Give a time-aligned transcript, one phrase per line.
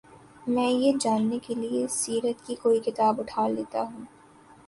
[0.47, 4.05] میں یہ جاننے کے لیے سیرت کی کوئی کتاب اٹھاتا ہوں۔